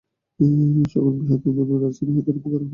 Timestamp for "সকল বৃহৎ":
0.91-1.41